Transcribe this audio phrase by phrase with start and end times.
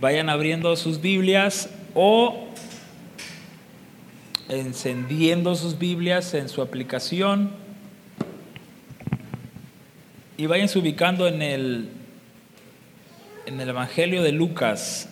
[0.00, 2.46] vayan abriendo sus Biblias o
[4.48, 7.50] encendiendo sus Biblias en su aplicación
[10.38, 11.90] y vayan ubicando en el,
[13.44, 15.06] en el Evangelio de Lucas.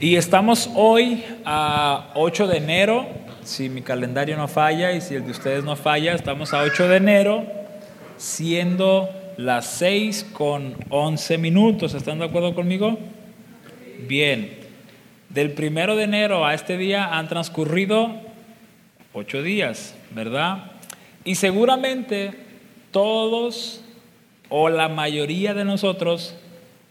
[0.00, 3.06] Y estamos hoy a 8 de enero,
[3.48, 6.86] si mi calendario no falla y si el de ustedes no falla, estamos a 8
[6.86, 7.46] de enero,
[8.18, 9.08] siendo
[9.38, 11.94] las 6 con 11 minutos.
[11.94, 12.98] ¿Están de acuerdo conmigo?
[14.06, 14.58] Bien.
[15.30, 18.12] Del primero de enero a este día han transcurrido
[19.14, 20.72] 8 días, ¿verdad?
[21.24, 22.34] Y seguramente
[22.90, 23.82] todos
[24.50, 26.34] o la mayoría de nosotros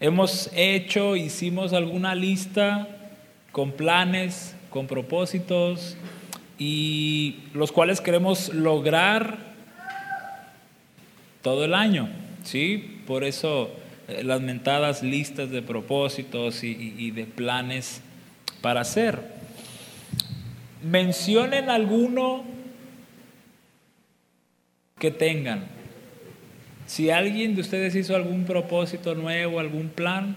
[0.00, 2.88] hemos hecho, hicimos alguna lista
[3.52, 5.96] con planes, con propósitos
[6.58, 9.38] y los cuales queremos lograr
[11.42, 12.08] todo el año,
[12.42, 13.00] ¿sí?
[13.06, 13.70] Por eso
[14.08, 18.02] eh, las mentadas listas de propósitos y, de planes
[18.60, 19.20] para hacer.
[20.82, 22.44] Mencionen alguno
[24.98, 25.66] que tengan.
[26.86, 30.36] Si alguien de ustedes hizo algún propósito nuevo, algún plan,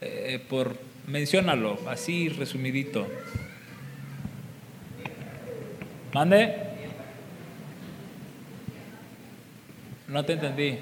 [0.00, 3.06] eh, por menciónalo, así resumidito.
[6.12, 6.56] ¿Mande?
[10.08, 10.78] No te entendí.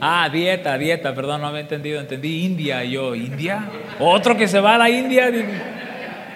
[0.00, 3.64] Ah, dieta, dieta, perdón, no había entendido, entendí India yo, ¿India?
[3.98, 5.30] ¿Otro que se va a la India?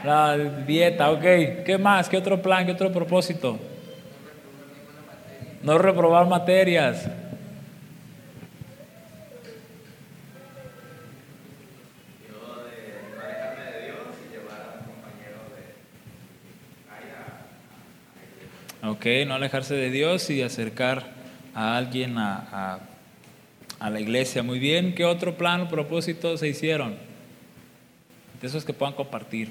[0.05, 1.22] La dieta, ok.
[1.64, 2.08] ¿Qué más?
[2.08, 2.66] ¿Qué otro plan?
[2.66, 3.58] ¿Qué otro propósito?
[5.62, 7.08] No reprobar materias.
[19.03, 21.03] Ok, no alejarse de Dios y acercar
[21.56, 22.78] a alguien a,
[23.81, 24.45] la iglesia.
[24.45, 26.95] Muy bien, ¿qué otro plan o propósito se hicieron?
[28.40, 29.48] De esos que puedan compartir.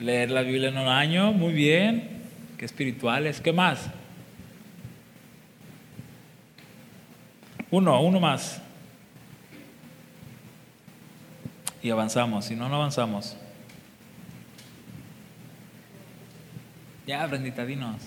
[0.00, 2.22] Leer la Biblia en un año, muy bien.
[2.58, 3.88] Qué espirituales, ¿qué más?
[7.70, 8.60] Uno, uno más.
[11.84, 13.36] Y avanzamos, si no, no avanzamos.
[17.06, 18.02] Ya, Brendita, dinos.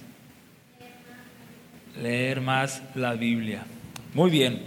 [2.02, 3.64] Leer más la Biblia.
[4.14, 4.62] Muy bien.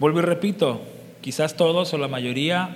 [0.00, 0.82] Vuelvo y repito,
[1.20, 2.70] quizás todos o la mayoría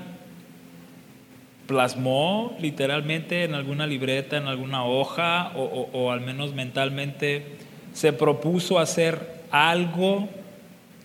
[1.67, 7.57] plasmó literalmente en alguna libreta, en alguna hoja, o, o al menos mentalmente
[7.95, 10.29] se propuso hacer algo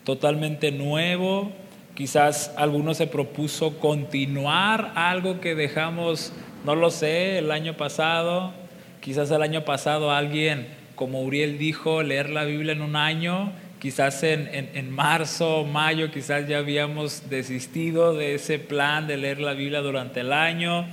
[0.04, 1.50] totalmente nuevo.
[1.96, 6.32] Quizás alguno se propuso continuar algo que dejamos
[6.64, 8.52] no lo sé, el año pasado,
[9.00, 14.22] quizás el año pasado alguien, como Uriel dijo, leer la Biblia en un año, quizás
[14.22, 19.54] en, en, marzo o mayo, quizás ya habíamos desistido de ese plan de leer la
[19.54, 20.86] Biblia durante el año,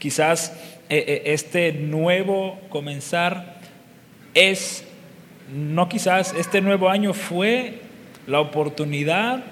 [0.00, 3.54] quizás eh, eh, este nuevo comenzar
[4.34, 4.84] es,
[5.54, 7.80] no quizás, este nuevo año fue
[8.26, 9.44] la oportunidad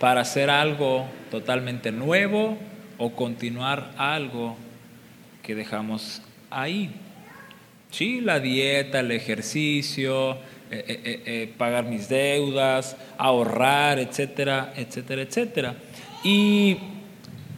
[0.00, 2.56] para hacer algo totalmente nuevo,
[2.98, 4.56] o continuar algo
[5.42, 6.90] que dejamos ahí.
[7.90, 10.38] Sí, la dieta, el ejercicio,
[10.70, 15.74] eh, eh, eh, pagar mis deudas, ahorrar, etcétera, etcétera, etcétera.
[16.24, 16.78] Y,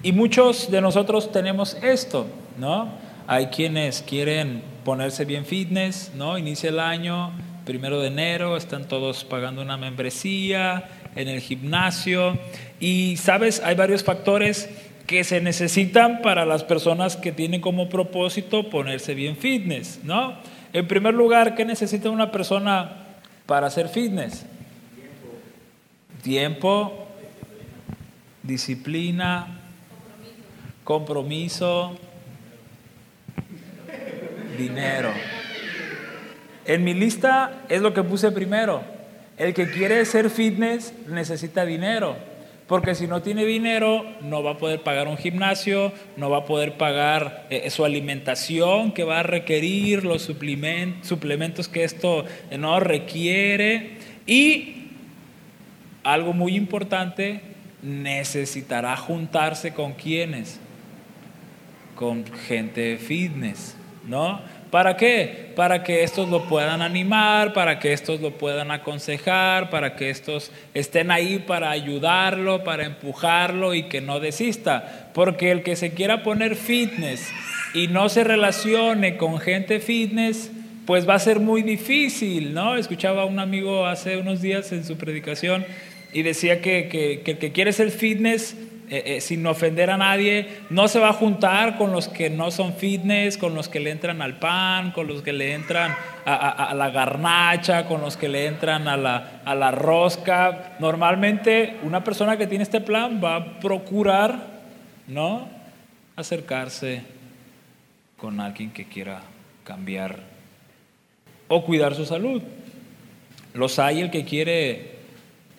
[0.03, 2.27] y muchos de nosotros tenemos esto,
[2.59, 2.89] ¿no?
[3.27, 6.37] Hay quienes quieren ponerse bien fitness, ¿no?
[6.37, 7.31] Inicia el año,
[7.65, 12.39] primero de enero, están todos pagando una membresía en el gimnasio.
[12.81, 13.63] Y, ¿sabes?
[13.65, 14.69] Hay varios factores
[15.07, 20.35] que se necesitan para las personas que tienen como propósito ponerse bien fitness, ¿no?
[20.73, 23.05] En primer lugar, ¿qué necesita una persona
[23.47, 24.47] para hacer fitness?
[26.23, 27.07] Tiempo,
[28.43, 29.61] disciplina,
[30.85, 31.97] compromiso,
[34.57, 35.13] dinero.
[36.65, 38.83] En mi lista es lo que puse primero.
[39.37, 42.17] El que quiere ser fitness necesita dinero.
[42.67, 46.45] Porque si no tiene dinero, no va a poder pagar un gimnasio, no va a
[46.47, 52.81] poder pagar eh, su alimentación que va a requerir, los suplementos que esto eh, no
[52.81, 53.99] requiere.
[54.27, 54.89] Y
[56.05, 57.43] algo muy importante,
[57.83, 60.59] necesitará juntarse con quienes,
[61.95, 63.77] con gente fitness,
[64.07, 64.41] ¿no?
[64.75, 65.53] ¿Para qué?
[65.55, 70.51] Para que estos lo puedan animar, para que estos lo puedan aconsejar, para que estos
[70.75, 75.11] estén ahí para ayudarlo, para empujarlo y que no desista.
[75.15, 77.31] Porque el que se quiera poner fitness
[77.73, 80.51] y no se relacione con gente fitness,
[80.87, 82.75] pues va a ser muy difícil, ¿no?
[82.77, 85.65] Escuchaba a un amigo hace unos días en su predicación
[86.13, 88.57] y decía que, que, que el que quiere ser fitness
[88.91, 92.51] eh, eh, sin ofender a nadie, no se va a juntar con los que no
[92.51, 95.97] son fitness, con los que le entran al pan, con los que le entran
[96.27, 100.77] a, la garnacha, con los que le entran a la, a la rosca.
[100.81, 104.39] Normalmente una persona que tiene este plan va a procurar,
[105.07, 105.49] ¿no?
[106.17, 107.03] Acercarse
[108.19, 109.23] con alguien que quiera
[109.65, 110.19] cambiar
[111.49, 112.43] o cuidar su salud.
[113.55, 114.95] Los hay el que quiere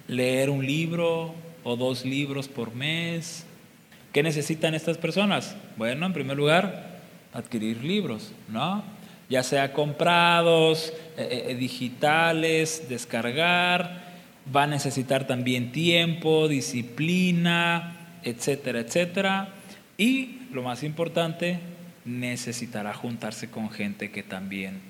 [0.07, 1.33] leer un libro,
[1.65, 3.43] o dos libros por mes.
[4.13, 5.57] ¿Qué necesitan estas personas?
[5.75, 7.01] Bueno, en primer lugar,
[7.33, 8.83] adquirir libros, ¿no?
[9.29, 14.05] Ya sea comprados, eh, eh, digitales, descargar,
[14.55, 19.49] va a necesitar también tiempo, disciplina, etcétera, etcétera.
[19.97, 21.59] Y lo más importante,
[22.05, 24.81] necesitará juntarse con gente que también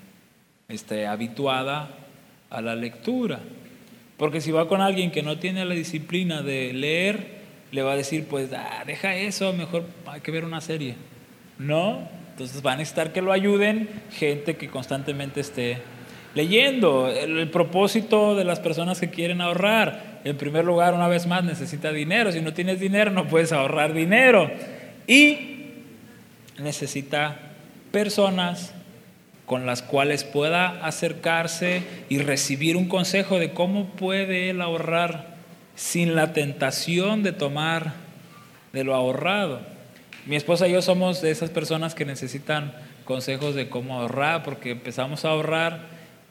[0.68, 1.89] esté habituada
[2.50, 3.39] a la lectura.
[4.17, 7.97] Porque si va con alguien que no tiene la disciplina de leer, le va a
[7.97, 10.95] decir, pues ah, deja eso, mejor hay que ver una serie.
[11.57, 15.79] No, entonces van a necesitar que lo ayuden gente que constantemente esté
[16.35, 17.09] leyendo.
[17.09, 21.91] El, propósito de las personas que quieren ahorrar, en primer lugar, una vez más, necesita
[21.91, 22.31] dinero.
[22.31, 24.51] Si no tienes dinero, no puedes ahorrar dinero.
[25.07, 25.71] Y
[26.59, 27.39] necesita
[27.91, 28.75] personas
[29.45, 35.36] con las cuales pueda acercarse y recibir un consejo de cómo puede él ahorrar
[35.75, 37.94] sin la tentación de tomar
[38.74, 39.62] de lo ahorrado.
[40.25, 42.74] Mi esposa y yo somos de esas personas que necesitan
[43.06, 45.81] consejos de cómo ahorrar, porque empezamos a ahorrar,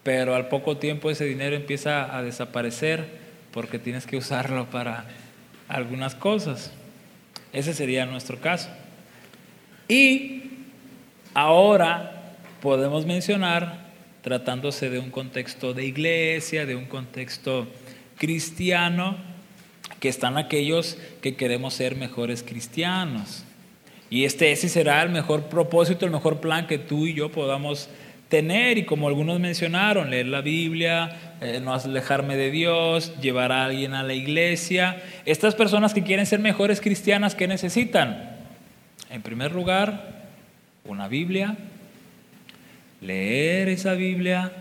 [0.03, 3.07] pero al poco tiempo ese dinero empieza a desaparecer
[3.53, 5.05] porque tienes que usarlo para
[5.69, 6.73] algunas cosas.
[7.53, 8.69] Ese sería nuestro caso.
[9.87, 10.43] Y
[11.35, 12.14] ahora
[12.65, 13.91] podemos mencionar,
[14.23, 17.67] tratándose de un contexto de iglesia, de un contexto
[18.17, 19.19] cristiano,
[20.01, 23.45] que están aquellos que queremos ser mejores cristianos.
[24.09, 27.91] Y este ese será el mejor propósito, el mejor plan que tú y yo podamos
[28.31, 28.79] tener.
[28.79, 33.93] Y como algunos mencionaron, leer la Biblia, eh, no alejarme de Dios, llevar a alguien
[33.93, 35.03] a la iglesia.
[35.27, 38.39] Estas personas que quieren ser mejores cristianas, ¿qué necesitan?
[39.11, 40.31] En primer lugar,
[40.87, 41.59] una Biblia,
[43.05, 44.53] leer esa Biblia,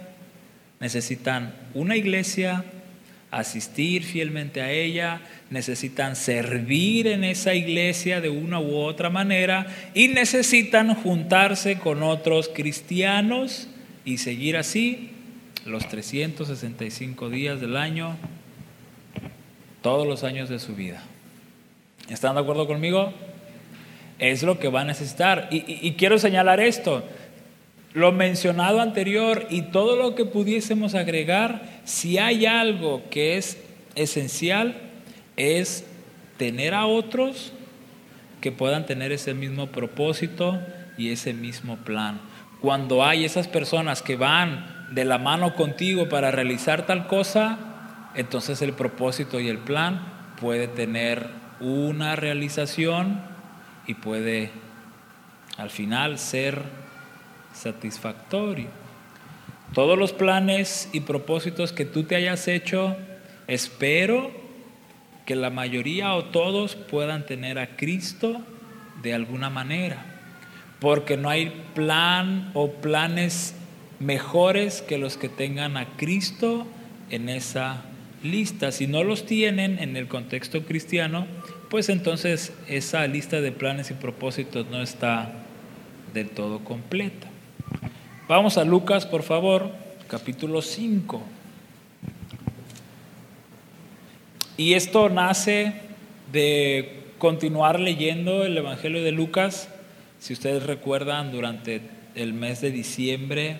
[0.79, 2.65] necesitan una iglesia,
[3.31, 10.09] asistir fielmente a ella, necesitan servir en esa iglesia de una u otra manera y
[10.09, 13.67] necesitan juntarse con otros cristianos
[14.05, 15.11] y seguir así
[15.65, 18.17] los 365 días del año,
[19.81, 21.01] todos los años de su vida.
[22.09, 23.13] ¿Están de acuerdo conmigo?
[24.19, 25.47] Es lo que va a necesitar.
[25.51, 27.03] Y, quiero señalar esto
[27.93, 33.57] lo mencionado anterior y todo lo que pudiésemos agregar, si hay algo que es
[33.95, 34.75] esencial,
[35.37, 35.85] es
[36.37, 37.53] tener a otros
[38.41, 40.59] que puedan tener ese mismo propósito
[40.97, 42.19] y ese mismo plan.
[42.61, 47.57] Cuando hay esas personas que van de la mano contigo para realizar tal cosa,
[48.15, 50.01] entonces el propósito y el plan
[50.39, 51.27] puede tener
[51.59, 53.21] una realización
[53.87, 54.51] y puede
[55.57, 56.82] al final ser
[57.53, 58.67] satisfactorio.
[59.73, 62.95] Todos los planes y propósitos que tú te hayas hecho,
[63.47, 64.31] espero
[65.25, 68.41] que la mayoría o todos puedan tener a Cristo
[69.01, 70.05] de alguna manera,
[70.79, 73.55] porque no hay plan o planes
[73.99, 76.67] mejores que los que tengan a Cristo
[77.09, 77.83] en esa
[78.21, 78.71] lista.
[78.71, 81.25] Si no los tienen en el contexto cristiano,
[81.69, 85.31] pues entonces esa lista de planes y propósitos no está
[86.13, 87.32] del todo completa.
[88.35, 89.69] Vamos a Lucas, por favor,
[90.07, 91.21] capítulo 5.
[94.57, 95.73] Y esto nace
[96.31, 99.69] de continuar leyendo el Evangelio de Lucas.
[100.17, 101.81] Si ustedes recuerdan, durante
[102.15, 103.59] el mes de diciembre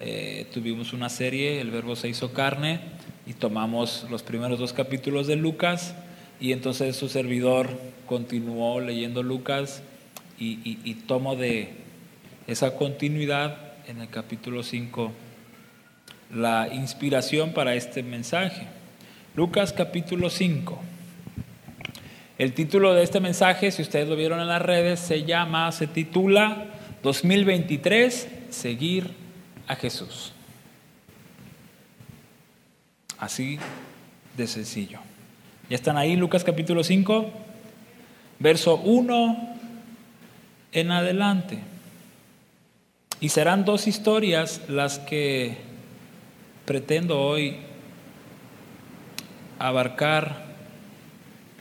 [0.00, 2.80] eh, tuvimos una serie, El Verbo se hizo carne,
[3.26, 5.94] y tomamos los primeros dos capítulos de Lucas,
[6.40, 7.68] y entonces su servidor
[8.06, 9.82] continuó leyendo Lucas
[10.38, 11.74] y, y tomo de
[12.46, 15.10] esa continuidad en el capítulo 5
[16.32, 18.68] la inspiración para este mensaje.
[19.34, 20.80] Lucas capítulo 5.
[22.38, 25.88] El título de este mensaje, si ustedes lo vieron en las redes, se llama, se
[25.88, 26.66] titula
[27.02, 29.10] 2023, seguir
[29.66, 30.32] a Jesús.
[33.18, 33.58] Así
[34.36, 35.00] de sencillo.
[35.68, 37.28] ¿Ya están ahí Lucas capítulo 5?
[38.38, 39.56] Verso 1
[40.70, 41.69] en adelante.
[43.20, 45.58] Y serán dos historias las que
[46.64, 47.56] pretendo hoy
[49.58, 50.46] abarcar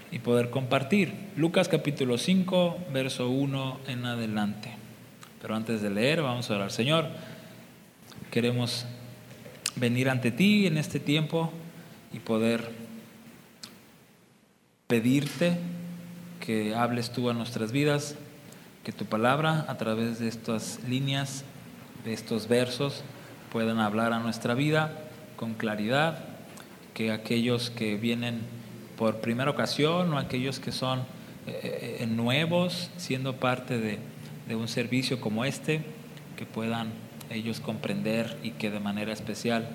[0.09, 1.13] y poder compartir.
[1.35, 4.71] Lucas capítulo 5, verso 1 en adelante.
[5.41, 6.71] Pero antes de leer, vamos a orar.
[6.71, 7.07] Señor,
[8.31, 8.85] queremos
[9.75, 11.51] venir ante ti en este tiempo
[12.13, 12.71] y poder
[14.87, 15.57] pedirte
[16.39, 18.15] que hables tú a nuestras vidas,
[18.83, 21.43] que tu palabra a través de estas líneas,
[22.05, 23.03] de estos versos,
[23.51, 26.19] puedan hablar a nuestra vida con claridad,
[26.93, 28.41] que aquellos que vienen
[28.97, 30.99] por primera ocasión o aquellos que son
[31.47, 33.99] eh, eh, nuevos siendo parte de,
[34.47, 35.81] de un servicio como este,
[36.35, 36.89] que puedan
[37.29, 39.69] ellos comprender y que de manera especial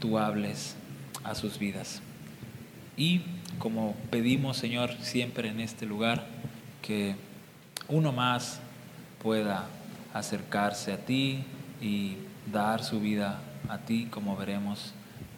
[0.00, 0.76] tú hables
[1.24, 2.02] a sus vidas.
[2.96, 3.22] Y
[3.58, 6.26] como pedimos, Señor, siempre en este lugar,
[6.82, 7.16] que
[7.88, 8.60] uno más
[9.22, 9.66] pueda
[10.14, 11.44] acercarse a ti
[11.80, 12.16] y
[12.52, 14.92] dar su vida a ti, como veremos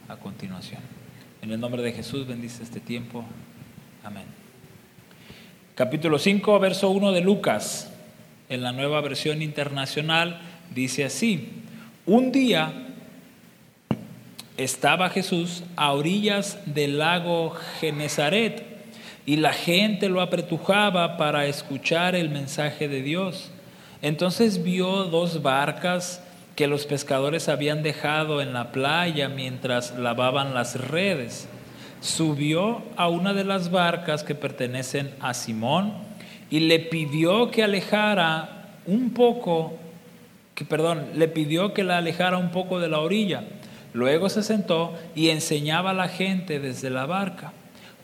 [0.08, 0.80] a continuación.
[1.42, 3.24] En el nombre de Jesús bendice este tiempo.
[4.04, 4.24] Amén.
[5.74, 7.90] Capítulo 5, verso 1 de Lucas,
[8.48, 10.40] en la nueva versión internacional,
[10.74, 11.48] dice así,
[12.06, 12.88] un día
[14.56, 18.71] estaba Jesús a orillas del lago Genezaret
[19.24, 23.50] y la gente lo apretujaba para escuchar el mensaje de Dios.
[24.00, 26.22] Entonces vio dos barcas
[26.56, 31.48] que los pescadores habían dejado en la playa mientras lavaban las redes.
[32.00, 35.94] Subió a una de las barcas que pertenecen a Simón
[36.50, 39.74] y le pidió que alejara un poco,
[40.56, 43.44] que perdón, le pidió que la alejara un poco de la orilla.
[43.94, 47.52] Luego se sentó y enseñaba a la gente desde la barca.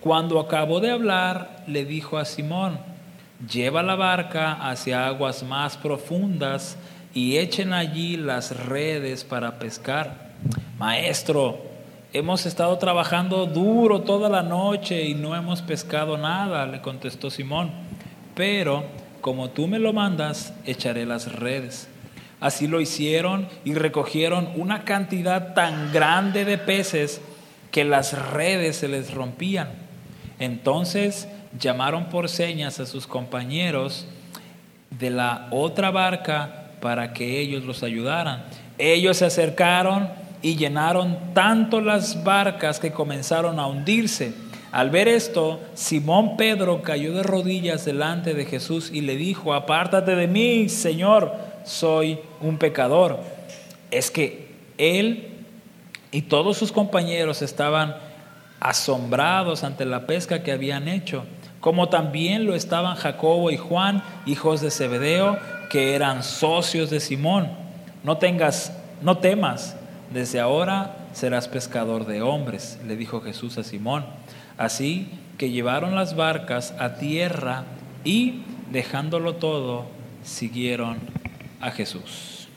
[0.09, 2.79] Cuando acabó de hablar, le dijo a Simón,
[3.47, 6.79] lleva la barca hacia aguas más profundas
[7.13, 10.31] y echen allí las redes para pescar.
[10.79, 11.59] Maestro,
[12.15, 17.71] hemos estado trabajando duro toda la noche y no hemos pescado nada, le contestó Simón,
[18.35, 18.85] pero
[19.21, 21.87] como tú me lo mandas, echaré las redes.
[22.41, 27.21] Así lo hicieron y recogieron una cantidad tan grande de peces
[27.71, 29.78] que las redes se les rompían.
[30.39, 31.29] Entonces
[31.59, 34.07] llamaron por señas a sus compañeros
[34.91, 38.45] de la otra barca para que ellos los ayudaran.
[38.79, 40.09] Ellos se acercaron
[40.43, 44.33] y llenaron tanto las barcas que comenzaron a hundirse.
[44.71, 50.15] Al ver esto, Simón Pedro cayó de rodillas delante de Jesús y le dijo, apártate
[50.15, 53.19] de mí, Señor soy un pecador.
[53.91, 55.29] Es que él
[56.13, 57.97] y todos sus compañeros estaban
[58.61, 61.25] asombrados ante la pesca que habían hecho,
[61.61, 65.39] como también lo estaban Jacobo y Juan, hijos de Zebedeo,
[65.71, 67.49] que eran socios de Simón.
[68.05, 68.73] No tengas,
[69.03, 69.77] no temas,
[70.13, 74.07] desde ahora serás pescador de hombres, le dijo Jesús a Simón.
[74.57, 77.65] Así que llevaron las barcas a tierra
[78.05, 79.87] y, dejándolo todo,
[80.23, 80.99] siguieron
[81.61, 82.49] a Jesús.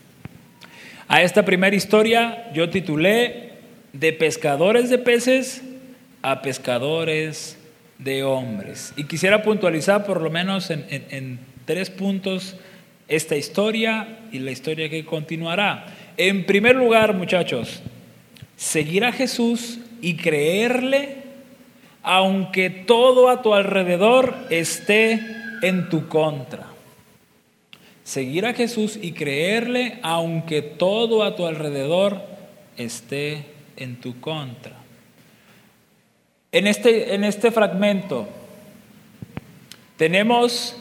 [1.08, 3.52] A esta primera historia yo titulé
[3.94, 5.62] De pescadores de peces
[6.22, 7.58] a pescadores
[7.98, 8.94] de hombres.
[8.98, 12.56] Y quisiera puntualizar por lo menos en, en tres puntos
[13.08, 15.86] esta historia y la historia que continuará.
[16.18, 17.82] En primer lugar, muchachos,
[18.56, 21.18] seguir a Jesús y creerle
[22.04, 25.20] aunque todo a tu alrededor esté
[25.62, 26.72] en tu contra
[28.12, 32.22] seguir a Jesús y creerle aunque todo a tu alrededor
[32.76, 33.46] esté
[33.78, 34.81] en tu contra.
[36.54, 38.28] En este, en este fragmento
[39.96, 40.76] tenemos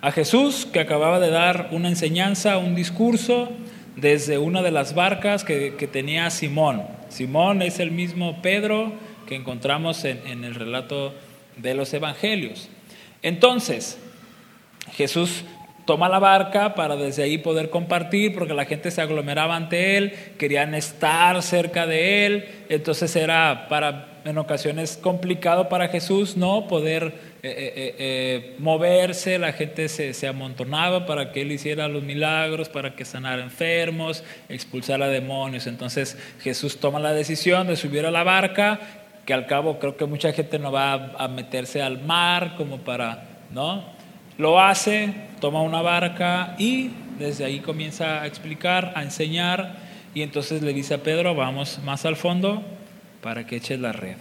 [0.00, 3.50] a Jesús que acababa de dar una enseñanza, un discurso
[3.94, 6.84] desde una de las barcas que, tenía Simón.
[7.10, 8.94] Simón es el mismo Pedro
[9.26, 11.12] que encontramos en, en el relato
[11.58, 12.70] de los evangelios.
[13.20, 13.98] Entonces,
[14.94, 15.44] Jesús
[15.84, 20.14] toma la barca para desde ahí poder compartir, porque la gente se aglomeraba ante él,
[20.38, 27.14] querían estar cerca de él, entonces era para en ocasiones complicado para Jesús no poder
[27.42, 32.68] eh, eh, eh, moverse, la gente se, se, amontonaba para que él hiciera los milagros,
[32.68, 35.66] para que sanara enfermos, expulsara demonios.
[35.66, 38.80] Entonces Jesús toma la decisión de subir a la barca,
[39.26, 42.78] que al cabo creo que mucha gente no va a, a meterse al mar como
[42.78, 43.84] para, ¿no?
[44.38, 49.76] Lo hace, toma una barca y desde ahí comienza a explicar, a enseñar,
[50.14, 52.62] y entonces le dice a Pedro, vamos más al fondo
[53.22, 54.16] para que eches la red.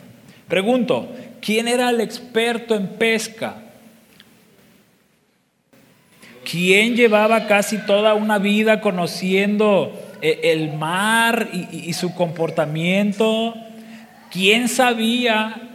[0.47, 1.09] Pregunto,
[1.41, 3.55] ¿quién era el experto en pesca?
[6.49, 9.91] ¿Quién llevaba casi toda una vida conociendo
[10.21, 13.55] eh, el mar y, su comportamiento?
[14.31, 15.69] ¿Quién sabía,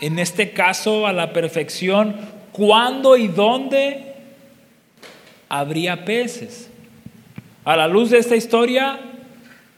[0.00, 2.16] en este caso a la perfección,
[2.52, 4.14] cuándo y dónde
[5.48, 6.70] habría peces?
[7.64, 8.98] A la luz de esta historia,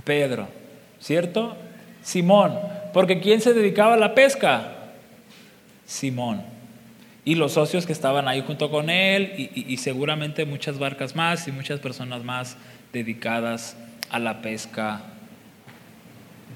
[0.04, 0.49] Pedro,
[1.00, 1.56] ¿cierto?
[2.02, 2.54] Simón,
[2.92, 4.73] porque ¿quién se dedicaba a la pesca?
[5.87, 6.42] Simón.
[7.25, 11.52] Y los socios que estaban ahí junto con él y, seguramente muchas barcas más y
[11.52, 12.56] muchas personas más
[12.92, 13.76] dedicadas
[14.09, 15.02] a la pesca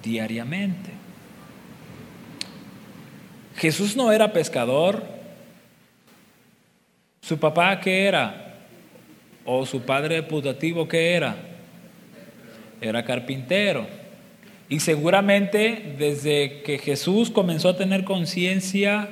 [0.02, 0.90] diariamente.
[3.56, 5.04] Jesús no era pescador.
[7.20, 8.54] ¿Su papá qué era?
[9.44, 11.36] ¿O su padre putativo qué era?
[12.80, 14.03] Era carpintero.
[14.68, 19.08] Y seguramente desde que Jesús comenzó a tener conciencia,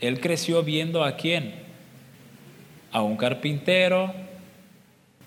[0.00, 1.54] él creció viendo a quién?
[2.92, 4.14] A un carpintero,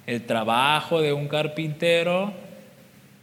[0.06, 2.34] el trabajo de un carpintero,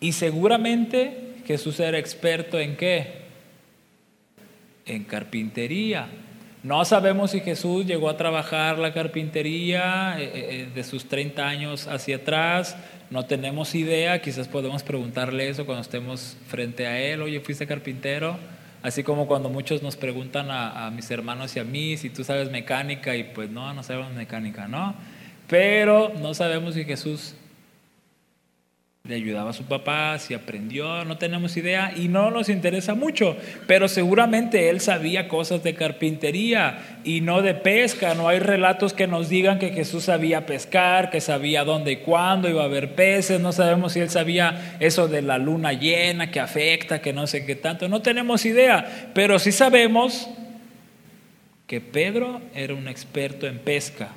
[0.01, 3.23] y seguramente Jesús era experto en qué?
[4.85, 6.09] En carpintería.
[6.65, 11.87] No sabemos si Jesús llegó a trabajar la carpintería eh, eh, de sus 30 años
[11.87, 12.77] hacia atrás,
[13.11, 18.37] no tenemos idea, quizás podemos preguntarle eso cuando estemos frente a él, oye, fuiste carpintero,
[18.83, 22.25] así como cuando muchos nos preguntan a, a mis hermanos y a mí si tú
[22.25, 24.97] sabes mecánica y pues no, no sabemos mecánica, ¿no?
[25.47, 27.35] Pero no sabemos si Jesús
[29.09, 33.39] le ayudaba a su papá, si aprendió, no tenemos idea y no nos interesa mucho,
[33.67, 39.07] pero seguramente él sabía cosas de carpintería y no de pesca, no hay relatos que
[39.07, 43.41] nos digan que Jesús sabía pescar, que sabía dónde y cuándo iba a haber peces,
[43.41, 47.47] no sabemos si él sabía eso de la luna llena que afecta, que no sé
[47.47, 50.29] qué tanto, no tenemos idea, pero sí sabemos
[51.67, 54.11] que Pedro era un experto en pesca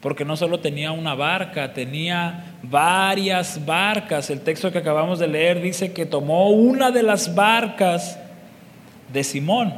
[0.00, 4.30] porque no solo tenía una barca, tenía varias barcas.
[4.30, 8.18] El texto que acabamos de leer dice que tomó una de las barcas
[9.12, 9.74] de Simón,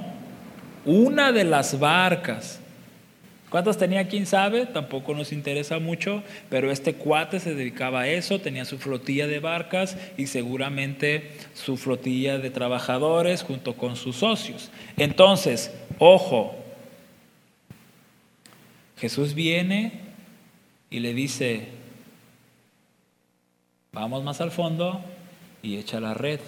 [0.85, 2.61] una de las barcas.
[3.49, 4.07] ¿Cuántas tenía?
[4.07, 4.67] ¿Quién sabe?
[4.67, 9.41] Tampoco nos interesa mucho, pero este cuate se dedicaba a eso, tenía su flotilla de
[9.41, 14.71] barcas y seguramente su flotilla de trabajadores junto con sus socios.
[14.97, 16.55] Entonces, ojo,
[18.99, 20.10] Jesús viene
[20.91, 21.69] y le dice,
[23.93, 25.01] vamos más al fondo
[25.63, 26.41] y echa la red.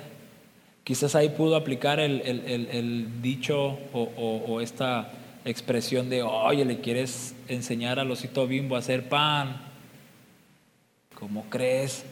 [0.82, 5.12] Quizás ahí pudo aplicar el, dicho o, esta
[5.44, 9.62] expresión de, oye, le quieres enseñar al osito bimbo a hacer pan.
[11.14, 12.04] ¿Cómo crees?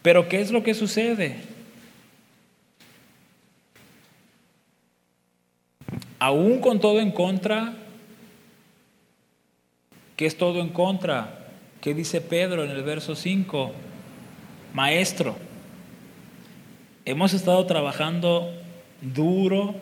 [0.00, 1.38] Pero ¿qué es lo que sucede?
[6.20, 7.83] Aún con todo en contra,
[10.16, 11.48] que es todo en contra.
[11.80, 13.72] ¿Qué dice Pedro en el verso 5?
[14.72, 15.36] Maestro,
[17.04, 18.50] hemos estado trabajando
[19.00, 19.74] duro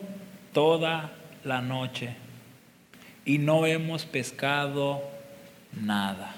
[0.53, 1.13] toda
[1.45, 2.17] la noche
[3.25, 5.03] y no hemos pescado
[5.73, 6.35] nada.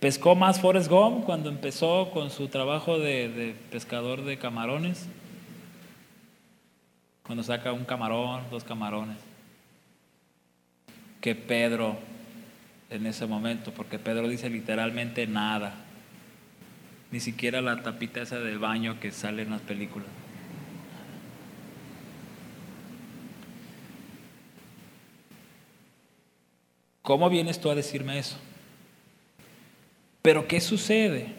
[0.00, 5.06] ¿Pescó más Forrest Gump cuando empezó con su trabajo de pescador de camarones?
[7.22, 9.29] Cuando saca un camarón, dos camarones
[11.20, 11.98] que Pedro
[12.90, 15.74] en ese momento, porque Pedro dice literalmente nada,
[17.12, 20.08] ni siquiera la tapita esa de baño que sale en las películas.
[27.02, 28.36] ¿Cómo vienes tú a decirme eso?
[30.22, 31.34] Pero ¿qué sucede?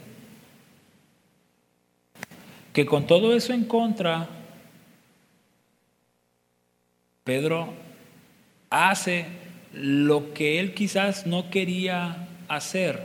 [2.74, 4.28] Que con todo eso en contra,
[7.24, 7.74] Pedro
[8.70, 9.28] hace
[9.74, 13.00] lo que él quizás no quería hacer.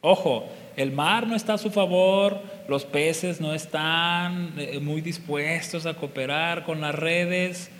[0.00, 5.86] Ojo, el mar no está a su favor, los peces no están eh, muy dispuestos
[5.86, 7.70] a cooperar con las redes,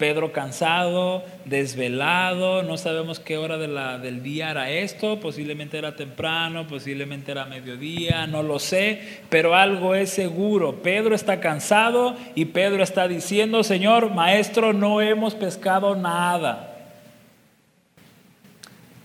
[0.00, 7.32] Pedro cansado, desvelado, no sabemos qué hora del día era esto, posiblemente era temprano, posiblemente
[7.32, 10.82] era mediodía, no lo sé, pero algo es seguro.
[10.82, 16.69] Pedro está cansado y Pedro está diciendo, Señor, maestro, no hemos pescado nada.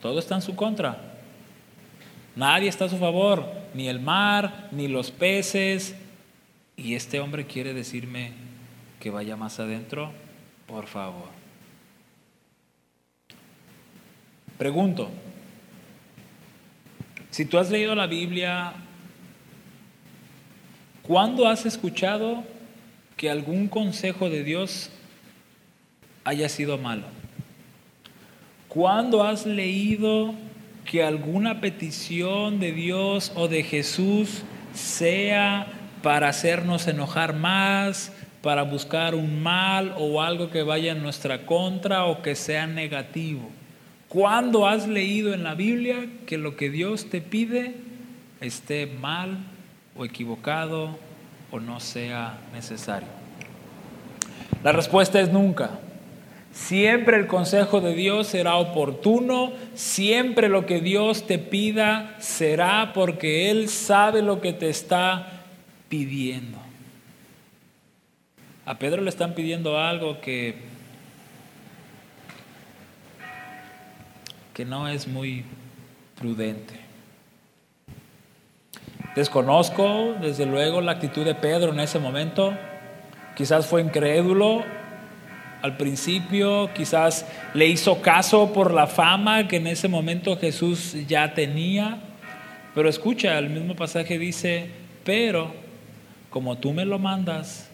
[0.05, 1.01] Todo está en su contra.
[2.35, 5.95] Nadie está a su favor, ni el mar, ni los peces.
[6.77, 8.33] Y este hombre quiere decirme
[8.99, 10.11] que vaya más adentro,
[10.67, 11.29] por favor.
[14.59, 15.09] Pregunto,
[17.31, 18.73] si tú has leído la Biblia,
[21.01, 22.43] ¿cuándo has escuchado
[23.17, 24.91] que algún consejo de Dios
[26.25, 27.24] haya sido malo?
[28.75, 30.35] ¿Cuándo has leído
[30.83, 35.67] que alguna petición de Dios o de Jesús sea
[36.03, 38.11] para hacernos enojar más,
[38.43, 43.49] para buscar un mal o algo que vaya en nuestra contra o que sea negativo.
[44.07, 47.73] ¿Cuándo has leído en la Biblia que lo que Dios te pide
[48.41, 49.39] esté mal
[49.97, 50.99] o equivocado
[51.49, 53.07] o no sea necesario?
[54.63, 55.71] La respuesta es nunca.
[56.55, 63.51] Siempre el consejo de Dios será oportuno, siempre lo que Dios te pida será porque
[63.51, 65.43] Él sabe lo que te está
[65.89, 66.57] pidiendo.
[68.65, 70.55] A Pedro le están pidiendo algo que,
[74.53, 75.43] que no es muy
[76.17, 76.75] prudente.
[79.13, 82.53] Desconozco, desde luego, la actitud de Pedro en ese momento.
[83.35, 84.63] Quizás fue incrédulo,
[85.65, 91.34] al principio, quizás le hizo caso por la fama que en ese momento Jesús ya
[91.34, 91.99] tenía.
[92.73, 94.69] Pero escucha, el mismo pasaje dice,
[95.04, 95.51] pero
[96.30, 97.69] como tú me lo mandas,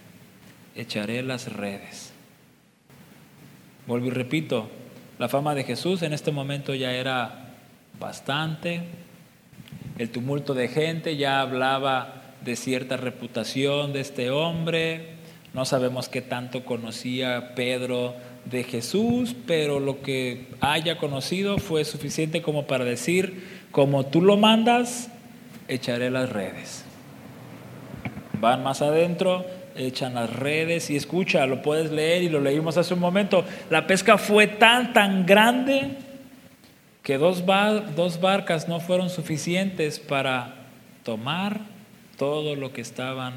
[0.75, 2.13] echaré las redes.
[3.87, 4.69] Vuelvo y repito,
[5.19, 7.55] la fama de Jesús en este momento ya era
[7.99, 8.83] bastante.
[9.97, 15.20] El tumulto de gente ya hablaba de cierta reputación de este hombre.
[15.53, 22.41] No sabemos qué tanto conocía Pedro de Jesús, pero lo que haya conocido fue suficiente
[22.41, 25.09] como para decir, como tú lo mandas,
[25.67, 26.85] echaré las redes.
[28.39, 32.93] Van más adentro, echan las redes y escucha, lo puedes leer y lo leímos hace
[32.93, 33.43] un momento.
[33.69, 35.97] La pesca fue tan, tan grande
[37.03, 37.43] que dos,
[37.95, 40.55] dos barcas no fueron suficientes para
[41.03, 41.59] tomar
[42.17, 43.33] todo lo que estaban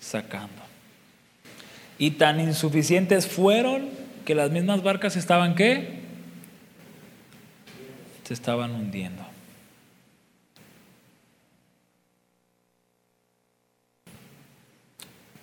[0.00, 0.63] sacando.
[1.98, 3.88] Y tan insuficientes fueron
[4.24, 6.00] que las mismas barcas estaban qué?
[8.24, 9.24] Se estaban hundiendo.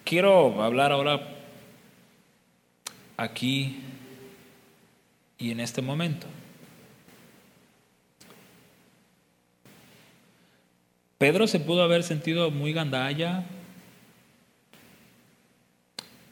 [0.03, 1.21] Quiero hablar ahora
[3.15, 3.79] aquí
[5.37, 6.27] y en este momento.
[11.17, 13.45] Pedro se pudo haber sentido muy gandalla,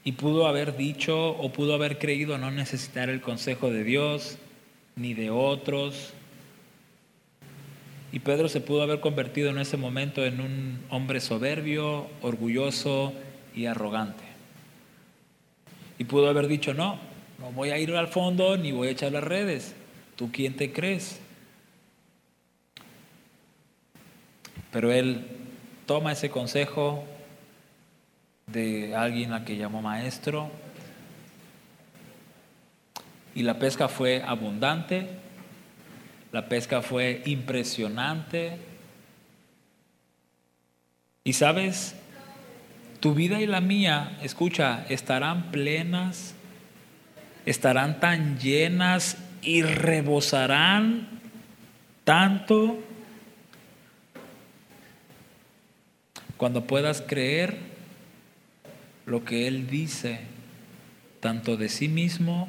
[0.09, 4.39] y pudo haber dicho o pudo haber creído no necesitar el consejo de Dios
[4.95, 6.13] ni de otros.
[8.11, 13.13] Y Pedro se pudo haber convertido en ese momento en un hombre soberbio, orgulloso
[13.53, 14.23] y arrogante.
[15.99, 16.97] Y pudo haber dicho, no,
[17.37, 19.75] no voy a ir al fondo ni voy a echar las redes.
[20.15, 21.19] ¿Tú quién te crees?
[24.71, 25.27] Pero él
[25.85, 27.05] toma ese consejo,
[28.51, 30.51] de alguien a que llamó maestro.
[33.35, 35.07] Y la pesca fue abundante,
[36.31, 38.57] la pesca fue impresionante.
[41.23, 41.95] Y sabes,
[42.99, 46.35] tu vida y la mía, escucha, estarán plenas,
[47.45, 51.07] estarán tan llenas y rebosarán
[52.03, 52.79] tanto
[56.35, 57.68] cuando puedas creer
[59.09, 60.19] lo que Él dice,
[61.19, 62.47] tanto de sí mismo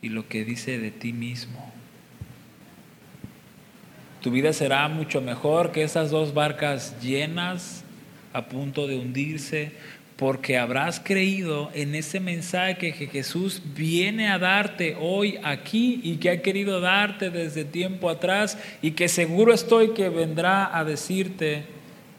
[0.00, 1.70] y lo que dice de ti mismo.
[4.22, 7.84] Tu vida será mucho mejor que esas dos barcas llenas
[8.32, 9.72] a punto de hundirse,
[10.16, 16.30] porque habrás creído en ese mensaje que Jesús viene a darte hoy aquí y que
[16.30, 21.64] ha querido darte desde tiempo atrás y que seguro estoy que vendrá a decirte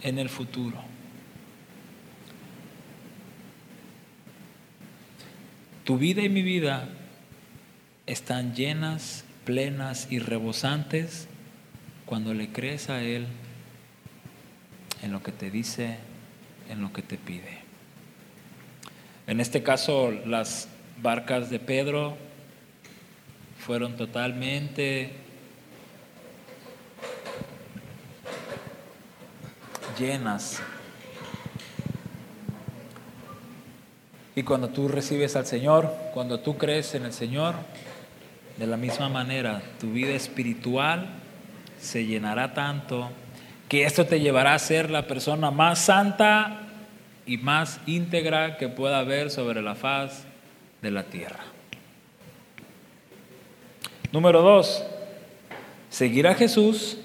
[0.01, 0.92] en el futuro.
[5.83, 6.87] Tu vida y mi vida
[8.05, 11.27] están llenas, plenas y rebosantes
[12.05, 13.27] cuando le crees a Él
[15.01, 15.97] en lo que te dice,
[16.69, 17.59] en lo que te pide.
[19.27, 20.69] En este caso, las
[21.01, 22.15] barcas de Pedro
[23.59, 25.11] fueron totalmente
[29.99, 30.61] llenas
[34.35, 37.55] Y cuando tú recibes al Señor, cuando tú crees en el Señor,
[38.57, 41.07] de la misma manera tu vida espiritual
[41.79, 43.09] se llenará tanto
[43.67, 46.61] que esto te llevará a ser la persona más santa
[47.25, 50.23] y más íntegra que pueda haber sobre la faz
[50.81, 51.39] de la tierra.
[54.11, 54.83] Número dos,
[55.89, 56.97] seguir a Jesús,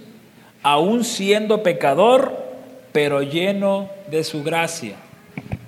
[0.63, 2.37] aún siendo pecador,
[2.93, 4.97] pero lleno de su gracia.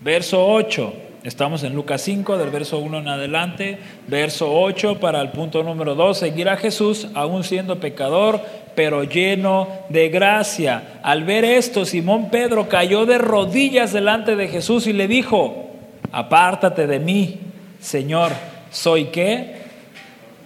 [0.03, 5.31] Verso 8, estamos en Lucas 5, del verso 1 en adelante, verso 8 para el
[5.31, 8.41] punto número 2, seguir a Jesús, aún siendo pecador,
[8.75, 11.01] pero lleno de gracia.
[11.03, 15.71] Al ver esto, Simón Pedro cayó de rodillas delante de Jesús y le dijo,
[16.13, 17.41] apártate de mí,
[17.81, 18.33] Señor,
[18.71, 19.57] ¿soy qué?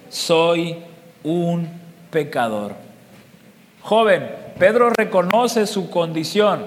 [0.08, 0.76] Soy
[1.22, 1.68] un
[2.10, 2.72] pecador.
[3.82, 6.64] Joven, Pedro reconoce su condición.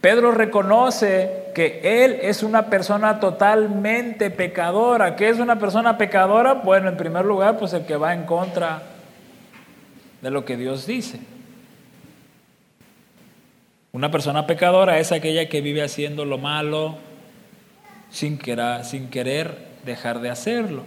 [0.00, 5.16] Pedro reconoce que él es una persona totalmente pecadora.
[5.16, 6.54] ¿Qué es una persona pecadora?
[6.54, 8.82] Bueno, en primer lugar, pues el que va en contra
[10.20, 11.20] de lo que Dios dice.
[13.92, 16.96] Una persona pecadora es aquella que vive haciendo lo malo
[18.10, 20.82] sin querer, sin querer dejar de hacerlo.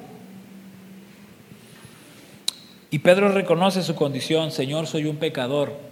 [2.89, 5.84] Y Pedro reconoce su condición, Señor, soy un pecador.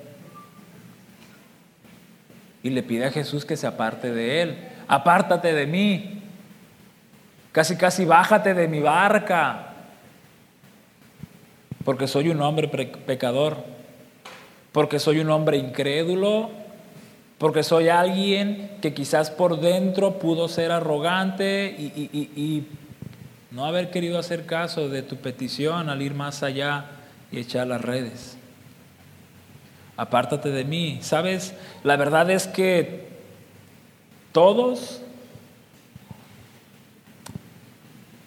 [2.63, 4.57] Y le pide a Jesús que se aparte de él.
[4.87, 6.21] Apártate de mí.
[7.51, 9.73] Casi, casi bájate de mi barca
[11.83, 13.57] porque soy un hombre pecador,
[14.71, 16.49] porque soy un hombre incrédulo,
[17.37, 22.67] porque soy alguien que quizás por dentro pudo ser arrogante y,
[23.51, 26.85] no haber querido hacer caso de tu petición al ir más allá
[27.31, 28.35] y echar las redes.
[29.97, 30.99] Apártate de mí.
[31.01, 31.53] ¿Sabes?
[31.83, 33.07] La verdad es que
[34.31, 35.01] todos,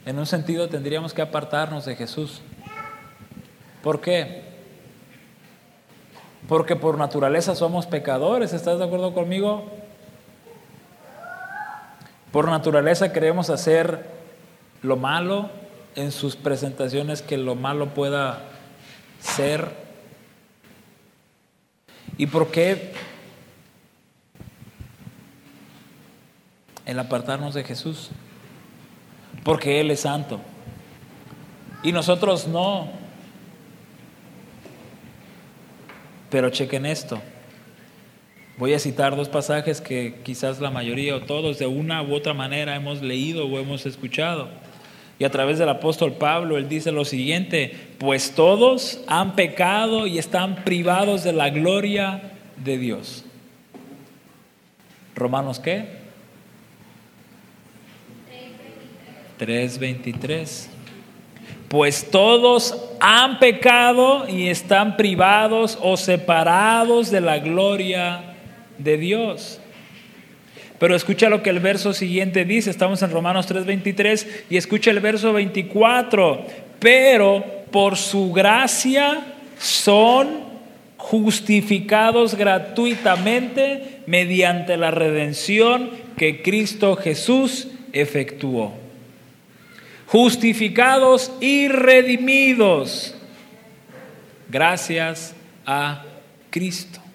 [0.05, 2.41] en un sentido, tendríamos que apartarnos de Jesús.
[3.83, 4.45] ¿Por qué?
[6.49, 9.65] Porque por naturaleza somos pecadores, ¿estás de acuerdo conmigo?
[12.31, 14.07] Por naturaleza queremos hacer
[14.83, 15.51] lo malo
[15.97, 18.43] en sus presentaciones que lo malo pueda
[19.19, 19.86] ser.
[22.19, 22.93] ¿Y por qué
[26.87, 28.11] el apartarnos de Jesús?
[29.45, 30.41] Porque Él es santo.
[31.83, 32.89] Y nosotros no.
[36.31, 37.21] Pero chequen esto.
[38.59, 42.33] Voy a citar dos pasajes que quizás la mayoría o todos de una u otra
[42.33, 44.49] manera hemos leído o hemos escuchado.
[45.19, 50.19] Y a través del apóstol Pablo, él dice lo siguiente, pues todos han pecado y
[50.19, 53.25] están privados de la gloria de Dios.
[55.15, 56.05] Romanos qué?
[59.39, 60.77] 3.23
[61.69, 68.37] pues todos han pecado y están privados o separados de la gloria
[68.79, 69.61] de Dios.
[70.79, 75.01] Pero escucha lo que el verso siguiente dice, estamos en Romanos 3:23 y escucha el
[75.01, 76.47] verso 24,
[76.79, 80.45] pero por su gracia son
[80.97, 88.75] justificados gratuitamente mediante la redención que Cristo Jesús efectuó.
[90.07, 93.15] Justificados y redimidos
[94.49, 95.35] gracias
[95.65, 96.05] a
[96.51, 97.06] Cristo.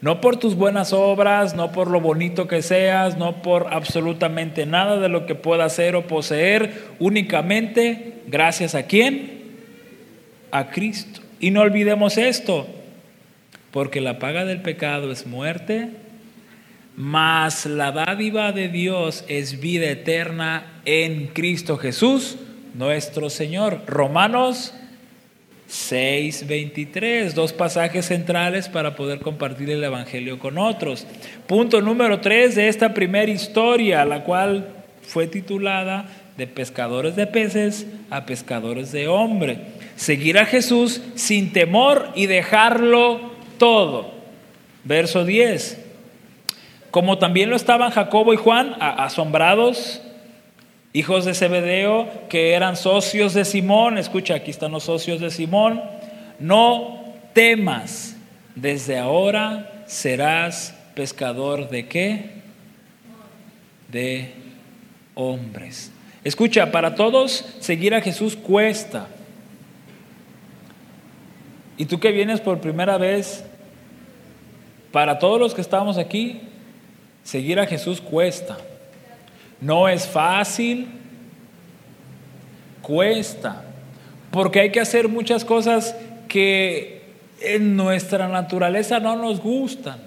[0.00, 4.98] No por tus buenas obras, no por lo bonito que seas, no por absolutamente nada
[5.00, 9.56] de lo que pueda hacer o poseer, únicamente gracias a quién?
[10.52, 11.20] A Cristo.
[11.40, 12.66] Y no olvidemos esto,
[13.72, 15.88] porque la paga del pecado es muerte,
[16.94, 22.38] mas la dádiva de Dios es vida eterna en Cristo Jesús,
[22.74, 23.82] nuestro Señor.
[23.86, 24.74] Romanos
[25.68, 31.06] 6:23, dos pasajes centrales para poder compartir el Evangelio con otros.
[31.46, 34.68] Punto número 3 de esta primera historia, la cual
[35.02, 39.58] fue titulada de pescadores de peces a pescadores de hombre.
[39.96, 44.14] Seguir a Jesús sin temor y dejarlo todo.
[44.84, 45.88] Verso 10
[46.90, 50.02] como también lo estaban Jacobo y Juan, asombrados,
[50.98, 53.98] hijos de Zebedeo, que eran socios de Simón.
[53.98, 55.82] Escucha, aquí están los socios de Simón.
[56.38, 58.16] No temas,
[58.54, 62.30] desde ahora serás pescador de qué?
[63.90, 64.32] De
[65.14, 65.92] hombres.
[66.24, 69.08] Escucha, para todos seguir a Jesús cuesta.
[71.76, 73.44] Y tú que vienes por primera vez,
[74.90, 76.40] para todos los que estamos aquí,
[77.28, 78.56] Seguir a Jesús cuesta.
[79.60, 80.88] No es fácil,
[82.82, 83.64] cuesta.
[84.30, 85.96] Porque hay que hacer muchas cosas
[86.28, 87.02] que
[87.40, 90.00] en nuestra naturaleza no nos gustan.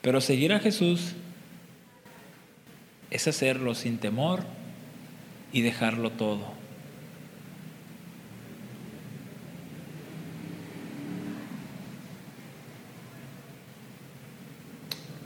[0.00, 1.14] Pero seguir a Jesús
[3.10, 4.42] es hacerlo sin temor
[5.52, 6.57] y dejarlo todo.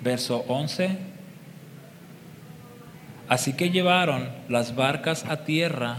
[0.02, 0.96] Verso 11.
[3.28, 5.98] Así que llevaron las barcas a tierra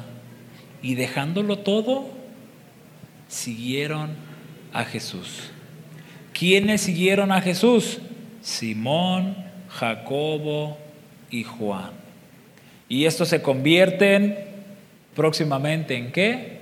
[0.81, 2.09] y dejándolo todo,
[3.27, 4.11] siguieron
[4.73, 5.51] a Jesús.
[6.33, 7.99] ¿Quiénes siguieron a Jesús?
[8.41, 9.35] Simón,
[9.69, 10.77] Jacobo
[11.31, 11.91] y Juan.
[12.89, 14.37] Y estos se convierten
[15.15, 16.59] próximamente en qué?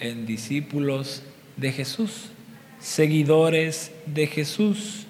[0.00, 1.22] En discípulos
[1.56, 2.30] de Jesús,
[2.78, 5.05] seguidores de Jesús.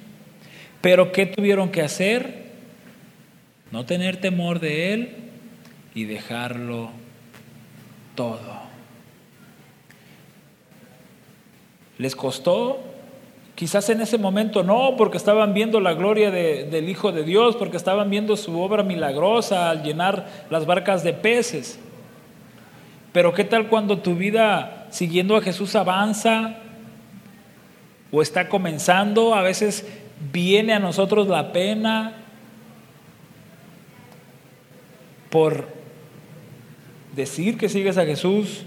[0.86, 2.44] Pero ¿qué tuvieron que hacer?
[3.72, 5.16] No tener temor de Él
[5.96, 6.90] y dejarlo
[8.14, 8.38] todo.
[11.98, 12.78] ¿Les costó?
[13.56, 17.78] Quizás en ese momento no, porque estaban viendo la gloria del Hijo de Dios, porque
[17.78, 21.80] estaban viendo su obra milagrosa al llenar las barcas de peces.
[23.12, 26.58] Pero ¿qué tal cuando tu vida siguiendo a Jesús avanza
[28.12, 29.34] o está comenzando?
[29.34, 29.84] A veces
[30.32, 32.14] viene a nosotros la pena
[35.30, 35.68] por
[37.14, 38.62] decir que sigues a Jesús,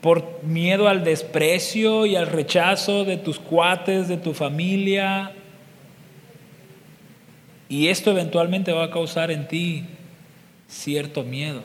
[0.00, 5.32] por miedo al desprecio y al rechazo de tus cuates, de tu familia.
[7.68, 9.84] Y esto eventualmente va a causar en ti
[10.68, 11.62] cierto miedo.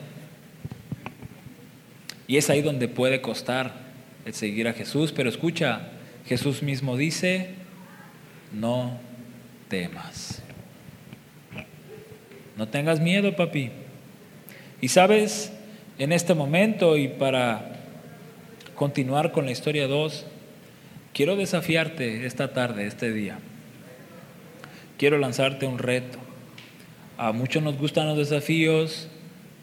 [2.26, 3.72] Y es ahí donde puede costar
[4.24, 5.12] el seguir a Jesús.
[5.12, 5.88] Pero escucha,
[6.26, 7.54] Jesús mismo dice,
[8.52, 8.98] no
[9.68, 10.42] temas.
[12.56, 13.70] No tengas miedo, papi.
[14.80, 15.52] Y sabes,
[15.98, 17.76] en este momento y para
[18.74, 20.26] continuar con la historia 2,
[21.12, 23.38] quiero desafiarte esta tarde, este día.
[24.96, 26.18] Quiero lanzarte un reto.
[27.16, 29.08] A muchos nos gustan los desafíos,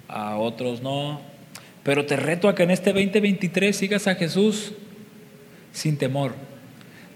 [0.08, 1.22] a otros no,
[1.84, 4.74] pero te reto a que en este 2023 sigas a Jesús
[5.72, 6.34] sin temor.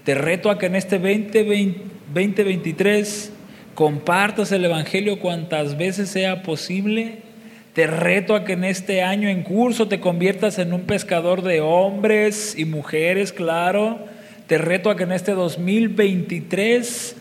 [0.04, 3.32] Te reto a que en este 2023
[3.74, 7.30] compartas el Evangelio cuantas veces sea posible
[7.72, 11.60] te reto a que en este año en curso te conviertas en un pescador de
[11.60, 14.00] hombres y mujeres, claro.
[14.48, 17.14] Te reto a que en este 2023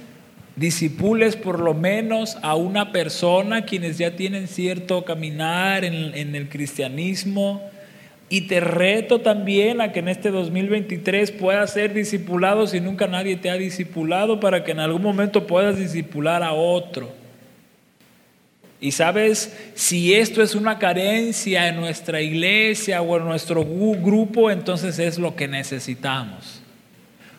[0.55, 6.49] disipules por lo menos a una persona quienes ya tienen cierto caminar en, en el
[6.49, 7.61] cristianismo.
[8.29, 13.35] Y te reto también a que en este 2023 puedas ser discipulado si nunca nadie
[13.37, 17.11] te ha discipulado para que en algún momento puedas discipular a otro.
[18.79, 24.99] Y sabes, si esto es una carencia en nuestra iglesia o en nuestro grupo, entonces
[24.99, 26.61] es lo que necesitamos.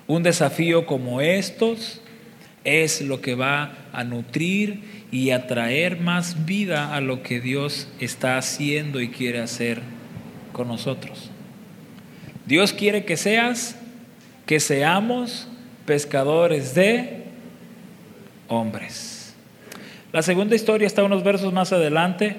[0.08, 2.02] Un desafío como estos
[2.64, 8.36] es lo que va a nutrir y atraer más vida a lo que Dios está
[8.36, 9.80] haciendo y quiere hacer
[10.52, 11.30] con nosotros.
[12.46, 13.76] Dios quiere que seas,
[14.46, 15.48] que seamos
[15.86, 17.24] pescadores de
[18.48, 19.34] hombres.
[20.12, 22.36] La segunda historia está unos versos más adelante,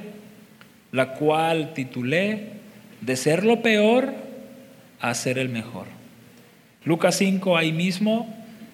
[0.91, 2.59] la cual titulé
[2.99, 4.13] De ser lo peor
[4.99, 5.87] a ser el mejor.
[6.83, 8.27] Lucas 5 ahí mismo,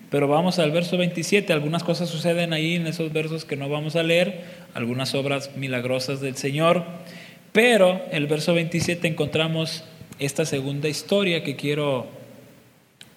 [0.09, 1.53] pero vamos al verso 27.
[1.53, 6.19] Algunas cosas suceden ahí en esos versos que no vamos a leer, algunas obras milagrosas
[6.19, 6.85] del Señor,
[7.57, 9.83] pero en el verso 27 encontramos
[10.19, 12.05] esta segunda historia que quiero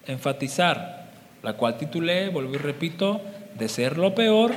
[0.07, 1.11] enfatizar,
[1.43, 3.21] la cual titulé, vuelvo y repito,
[3.59, 4.53] de ser lo peor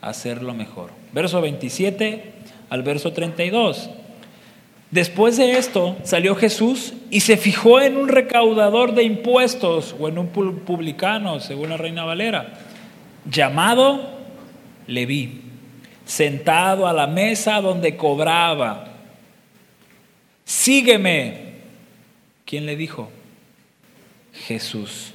[0.00, 0.90] hacerlo mejor.
[1.12, 2.32] Verso 27
[2.68, 3.90] al verso 32.
[4.90, 10.18] Después de esto salió Jesús y se fijó en un recaudador de impuestos o en
[10.18, 12.54] un publicano, según la Reina Valera,
[13.30, 14.00] llamado
[14.88, 15.42] Leví,
[16.04, 18.88] sentado a la mesa donde cobraba.
[20.44, 21.52] Sígueme.
[22.44, 23.10] ¿Quién le dijo?
[24.32, 25.14] Jesús.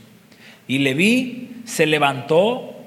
[0.68, 2.78] Y Leví se levantó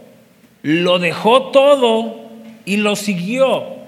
[0.63, 2.17] lo dejó todo
[2.65, 3.81] y lo siguió.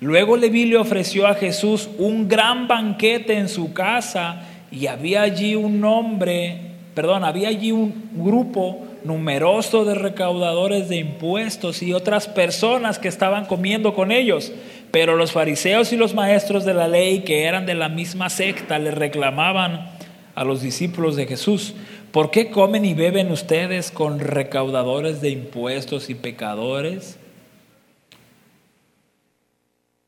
[0.00, 5.54] Luego Leví le ofreció a Jesús un gran banquete en su casa y había allí
[5.54, 6.58] un hombre,
[6.94, 13.46] perdón, había allí un grupo numeroso de recaudadores de impuestos y otras personas que estaban
[13.46, 14.52] comiendo con ellos.
[14.90, 18.78] Pero los fariseos y los maestros de la ley, que eran de la misma secta,
[18.78, 19.90] le reclamaban
[20.34, 21.74] a los discípulos de Jesús,
[22.12, 27.18] ¿Por qué comen y beben ustedes con recaudadores de impuestos y pecadores?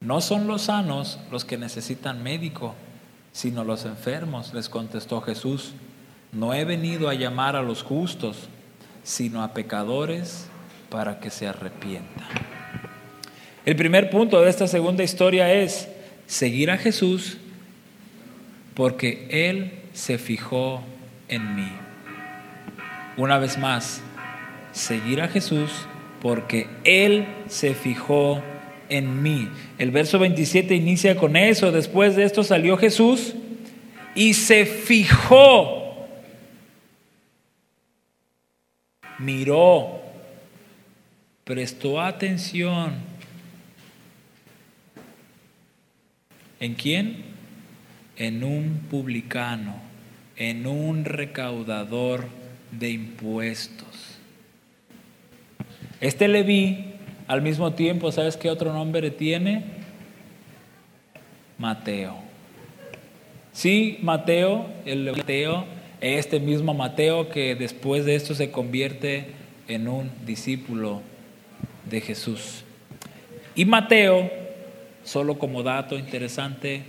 [0.01, 2.75] No son los sanos los que necesitan médico,
[3.33, 5.75] sino los enfermos, les contestó Jesús.
[6.33, 8.49] No he venido a llamar a los justos,
[9.03, 10.49] sino a pecadores
[10.89, 12.60] para que se arrepientan.
[13.67, 15.89] El primer punto de esta segunda historia es
[16.27, 17.37] seguir a Jesús
[18.75, 20.83] porque Él se fijó
[21.29, 21.71] en mí.
[23.17, 24.01] Una vez más,
[24.73, 25.71] seguir a Jesús
[26.23, 28.43] porque Él se fijó
[28.89, 29.49] en mí.
[29.79, 31.71] El verso 27 inicia con eso.
[31.71, 33.35] Después de esto salió Jesús
[34.15, 36.09] y se fijó,
[39.19, 40.01] miró,
[41.45, 43.10] prestó atención.
[46.61, 47.25] ¿En quién?
[48.17, 49.77] En un publicano,
[50.37, 52.29] en un recaudador
[52.71, 54.19] de impuestos.
[56.03, 56.85] Este Leví,
[57.27, 59.65] al mismo tiempo, ¿sabes qué otro nombre tiene?
[61.57, 62.17] Mateo.
[63.53, 65.65] Sí, Mateo, el Mateo,
[66.01, 69.27] este mismo Mateo que después de esto se convierte
[69.67, 71.01] en un discípulo
[71.89, 72.65] de Jesús.
[73.55, 74.40] Y Mateo,
[75.11, 76.85] solo como dato interesante,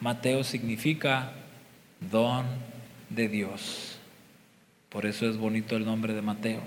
[0.00, 1.32] Mateo significa
[2.12, 2.46] don
[3.10, 3.98] de Dios.
[4.88, 6.60] Por eso es bonito el nombre de Mateo.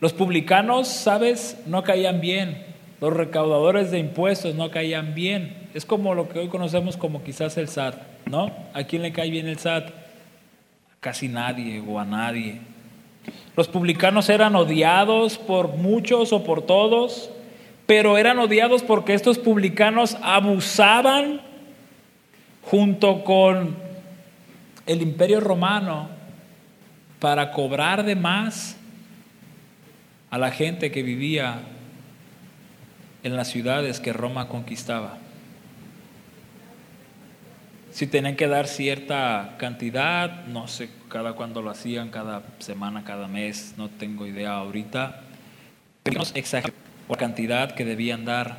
[0.00, 1.58] Los publicanos, ¿sabes?
[1.66, 2.64] No caían bien.
[3.02, 5.68] Los recaudadores de impuestos no caían bien.
[5.74, 8.50] Es como lo que hoy conocemos como quizás el SAT, ¿no?
[8.72, 9.90] ¿A quién le cae bien el SAT?
[9.90, 9.92] A
[11.00, 12.58] casi nadie o a nadie.
[13.54, 17.30] Los publicanos eran odiados por muchos o por todos,
[17.88, 21.40] pero eran odiados porque estos publicanos abusaban
[22.60, 23.76] junto con
[24.84, 26.10] el imperio romano
[27.18, 28.76] para cobrar de más
[30.28, 31.60] a la gente que vivía
[33.22, 35.16] en las ciudades que Roma conquistaba.
[37.90, 43.28] Si tenían que dar cierta cantidad, no sé cada cuándo lo hacían, cada semana, cada
[43.28, 45.22] mes, no tengo idea ahorita,
[47.08, 48.58] la cantidad que debían dar.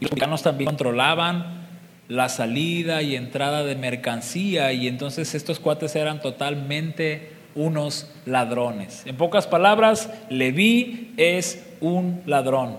[0.00, 1.66] Y los mexicanos también controlaban
[2.08, 9.02] la salida y entrada de mercancía y entonces estos cuates eran totalmente unos ladrones.
[9.04, 12.78] En pocas palabras, Leví es un ladrón.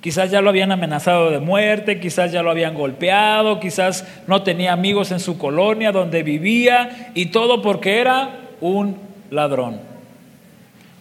[0.00, 4.72] Quizás ya lo habían amenazado de muerte, quizás ya lo habían golpeado, quizás no tenía
[4.72, 8.96] amigos en su colonia donde vivía y todo porque era un
[9.30, 9.80] ladrón,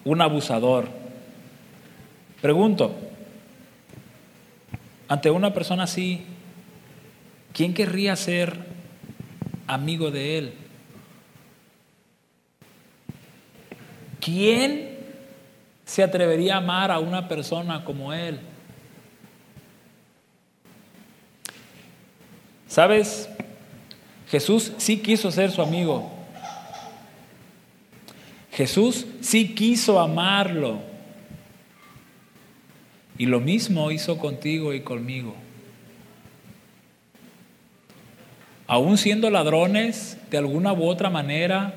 [0.04, 0.88] un abusador.
[2.42, 2.96] Pregunto,
[5.08, 6.24] ante una persona así,
[7.54, 8.58] ¿quién querría ser
[9.66, 10.54] amigo de él?
[14.20, 14.98] ¿Quién
[15.86, 18.40] se atrevería a amar a una persona como él?
[22.68, 23.30] ¿Sabes?
[24.30, 26.12] Jesús sí quiso ser su amigo.
[28.52, 30.87] Jesús sí quiso amarlo.
[33.18, 35.36] Y lo mismo hizo contigo y conmigo.
[38.68, 41.74] Aún siendo ladrones, de alguna u otra manera,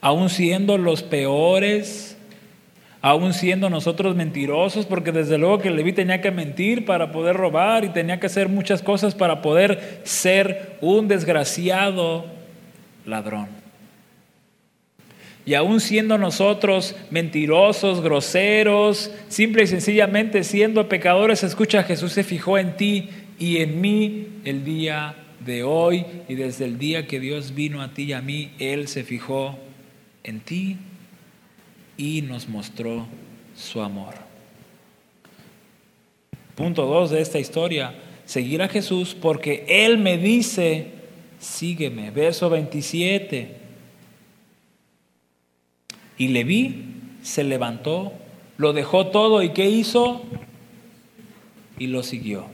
[0.00, 2.16] aún siendo los peores,
[3.02, 7.84] aún siendo nosotros mentirosos, porque desde luego que Leví tenía que mentir para poder robar
[7.84, 12.24] y tenía que hacer muchas cosas para poder ser un desgraciado
[13.04, 13.61] ladrón.
[15.44, 22.58] Y aún siendo nosotros mentirosos, groseros, simple y sencillamente siendo pecadores, escucha, Jesús se fijó
[22.58, 27.54] en ti y en mí el día de hoy y desde el día que Dios
[27.54, 29.58] vino a ti y a mí, Él se fijó
[30.22, 30.76] en ti
[31.96, 33.06] y nos mostró
[33.56, 34.14] su amor.
[36.54, 40.86] Punto dos de esta historia, seguir a Jesús porque Él me dice,
[41.40, 42.10] sígueme.
[42.12, 43.61] Verso 27.
[46.18, 46.84] Y le vi,
[47.22, 48.12] se levantó,
[48.56, 50.22] lo dejó todo y ¿qué hizo?
[51.78, 52.46] Y lo siguió.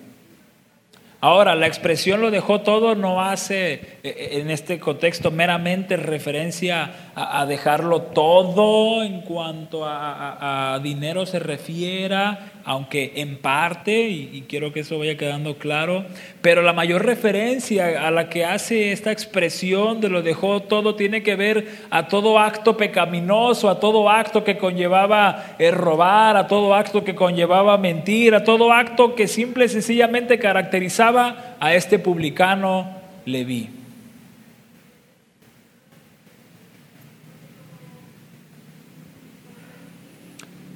[1.21, 7.11] Ahora, la expresión lo dejó todo no hace eh, eh, en este contexto meramente referencia
[7.17, 14.81] a, dejarlo todo en cuanto a, dinero se refiera, aunque en parte, y, quiero que
[14.81, 16.05] eso vaya quedando claro,
[16.43, 21.23] pero la mayor referencia a la que hace esta expresión de lo dejó todo tiene
[21.23, 26.75] que ver a todo acto pecaminoso, a todo acto que conllevaba el robar, a todo
[26.75, 32.99] acto que conllevaba mentir, a todo acto que simple y sencillamente caracterizaba a este publicano
[33.25, 33.71] Leví.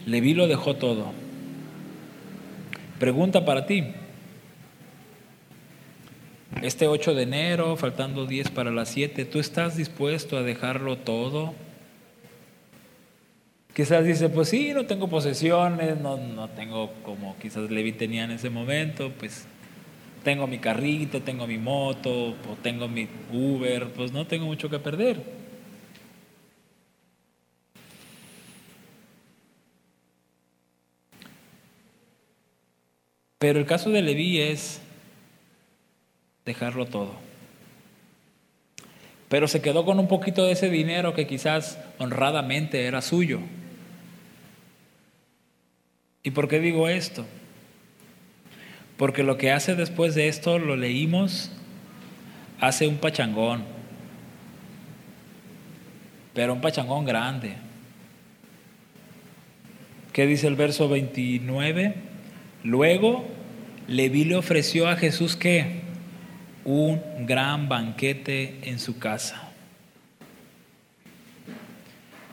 [0.06, 1.21] Leví lo dejó todo.
[3.02, 3.82] Pregunta para ti.
[6.62, 11.52] Este 8 de enero, faltando 10 para las 7, ¿tú estás dispuesto a dejarlo todo?
[13.74, 18.30] Quizás dice, pues sí, no tengo posesiones, no, no tengo como quizás Levi tenía en
[18.30, 19.48] ese momento, pues
[20.22, 25.41] tengo mi carrito, tengo mi moto, tengo mi Uber, pues no tengo mucho que perder.
[33.42, 34.80] Pero el caso de Leví es
[36.44, 37.10] dejarlo todo.
[39.28, 43.40] Pero se quedó con un poquito de ese dinero que quizás honradamente era suyo.
[46.22, 47.26] ¿Y por qué digo esto?
[48.96, 51.50] Porque lo que hace después de esto, lo leímos,
[52.60, 53.64] hace un pachangón,
[56.32, 57.56] pero un pachangón grande.
[60.12, 62.12] ¿Qué dice el verso 29?
[62.62, 63.31] Luego
[63.88, 65.82] Leví le ofreció a Jesús que
[66.64, 69.50] un gran banquete en su casa.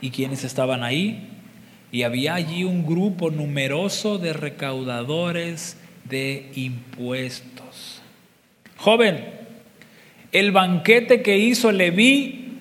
[0.01, 1.27] ¿Y quiénes estaban ahí?
[1.91, 8.01] Y había allí un grupo numeroso de recaudadores de impuestos.
[8.77, 9.25] Joven,
[10.31, 12.57] el banquete que hizo Leví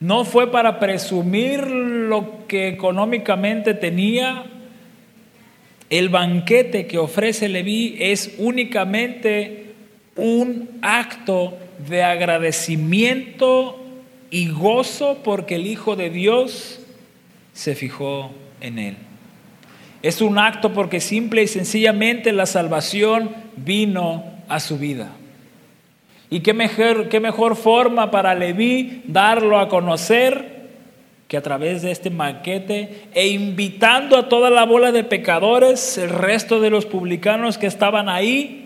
[0.00, 4.44] no fue para presumir lo que económicamente tenía.
[5.90, 9.74] El banquete que ofrece Leví es únicamente
[10.16, 11.56] un acto
[11.88, 13.78] de agradecimiento
[14.30, 16.80] y gozo porque el Hijo de Dios
[17.52, 18.96] se fijó en él.
[20.02, 25.10] Es un acto porque simple y sencillamente la salvación vino a su vida.
[26.30, 30.55] Y qué mejor, qué mejor forma para Leví darlo a conocer
[31.28, 36.10] que a través de este maquete e invitando a toda la bola de pecadores, el
[36.10, 38.62] resto de los publicanos que estaban ahí,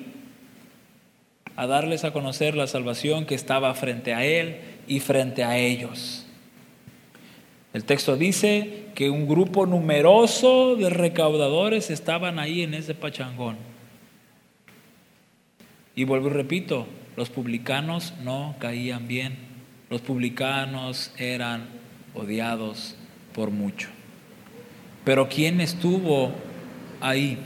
[1.56, 6.26] a darles a conocer la salvación que estaba frente a él y frente a ellos.
[7.72, 13.56] El texto dice que un grupo numeroso de recaudadores estaban ahí en ese pachangón.
[15.94, 16.86] Y vuelvo y repito,
[17.16, 19.36] los publicanos no caían bien.
[19.88, 21.80] Los publicanos eran
[22.14, 22.96] odiados
[23.34, 23.88] por mucho.
[25.04, 26.32] Pero ¿quién estuvo
[27.00, 27.38] ahí?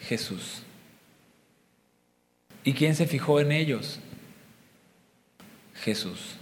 [0.00, 0.62] Jesús.
[2.64, 4.00] ¿Y quién se fijó en ellos?
[5.74, 6.36] Jesús.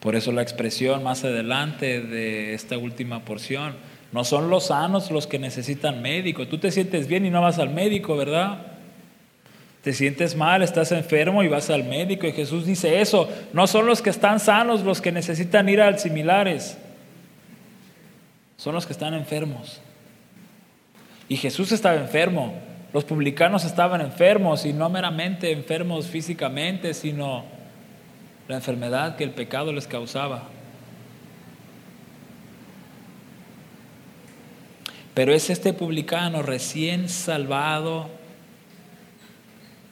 [0.00, 3.74] Por eso la expresión más adelante de esta última porción,
[4.12, 6.46] no son los sanos los que necesitan médico.
[6.48, 8.77] Tú te sientes bien y no vas al médico, ¿verdad?
[9.88, 12.26] Te sientes mal, estás enfermo y vas al médico.
[12.26, 13.26] Y Jesús dice eso.
[13.54, 16.76] No son los que están sanos los que necesitan ir al similares.
[18.58, 19.80] Son los que están enfermos.
[21.26, 22.52] Y Jesús estaba enfermo.
[22.92, 27.46] Los publicanos estaban enfermos y no meramente enfermos físicamente, sino
[28.46, 30.50] la enfermedad que el pecado les causaba.
[35.14, 38.17] Pero es este publicano recién salvado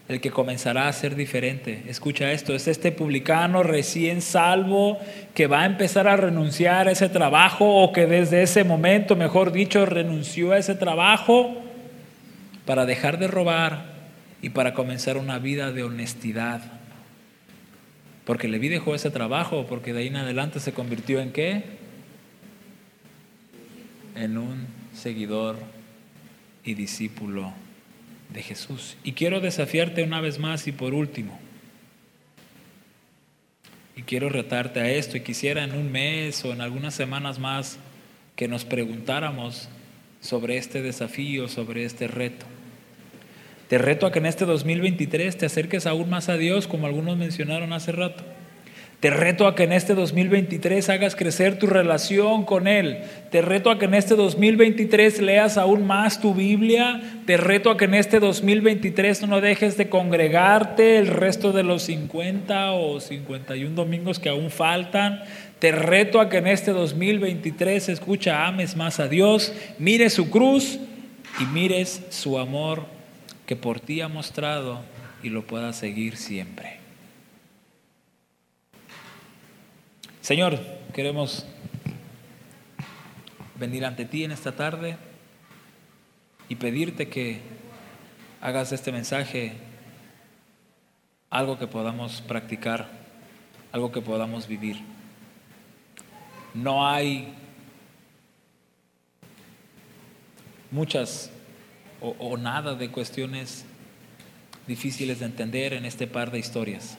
[0.08, 1.82] el que comenzará a ser diferente.
[1.88, 4.98] Escucha esto, es este publicano recién salvo
[5.34, 9.50] que va a empezar a renunciar a ese trabajo o que desde ese momento, mejor
[9.50, 11.60] dicho, renunció a ese trabajo
[12.64, 13.96] para dejar de robar
[14.42, 16.62] y para comenzar una vida de honestidad.
[18.24, 21.64] Porque Leví dejó ese trabajo, porque de ahí en adelante se convirtió en qué?
[24.14, 25.56] En un seguidor
[26.64, 27.65] y discípulo
[28.36, 28.96] de Jesús.
[29.02, 31.40] Y quiero desafiarte una vez más y por último.
[33.96, 37.78] Y quiero retarte a esto y quisiera en un mes o en algunas semanas más
[38.36, 39.70] que nos preguntáramos
[40.20, 42.44] sobre este desafío, sobre este reto.
[43.68, 47.16] Te reto a que en este 2023 te acerques aún más a Dios, como algunos
[47.16, 48.22] mencionaron hace rato.
[49.00, 53.02] Te reto a que en este 2023 hagas crecer tu relación con Él.
[53.30, 57.02] Te reto a que en este 2023 leas aún más tu Biblia.
[57.26, 61.82] Te reto a que en este 2023 no dejes de congregarte el resto de los
[61.82, 65.22] 50 o 51 domingos que aún faltan.
[65.58, 70.78] Te reto a que en este 2023, escucha, ames más a Dios, mires su cruz
[71.38, 72.84] y mires su amor
[73.44, 74.80] que por ti ha mostrado
[75.22, 76.85] y lo pueda seguir siempre.
[80.26, 80.58] Señor,
[80.92, 81.46] queremos
[83.60, 84.96] venir ante ti en esta tarde
[86.48, 87.42] y pedirte que
[88.40, 89.52] hagas este mensaje
[91.30, 92.88] algo que podamos practicar,
[93.70, 94.80] algo que podamos vivir.
[96.54, 97.32] No hay
[100.72, 101.30] muchas
[102.00, 103.64] o, nada de cuestiones
[104.66, 106.98] difíciles de entender en este par de historias.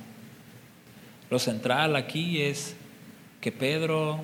[1.29, 2.77] Lo central aquí es
[3.41, 4.23] que Pedro,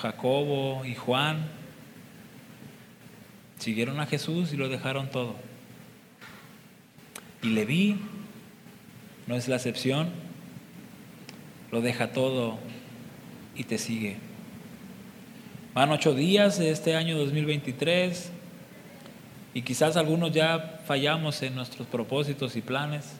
[0.00, 1.46] Jacobo y Juan
[3.58, 5.34] siguieron a Jesús y lo dejaron todo.
[7.42, 8.00] Y Leví
[9.26, 10.10] no es la excepción,
[11.70, 12.58] lo deja todo
[13.54, 14.16] y te sigue.
[15.74, 18.32] Van ocho días de este año 2023
[19.54, 23.12] y quizás algunos ya fallamos en nuestros propósitos y planes,